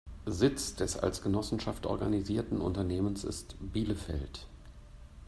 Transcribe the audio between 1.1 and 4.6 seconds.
Genossenschaft organisierten Unternehmens ist Bielefeld.